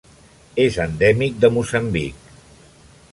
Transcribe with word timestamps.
És 0.63 0.79
endèmic 0.85 1.37
de 1.45 1.53
Moçambic. 1.57 2.27